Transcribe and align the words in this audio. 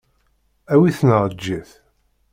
Awi-t 0.73 0.99
neɣ 1.09 1.21
eǧǧ-it. 1.29 1.69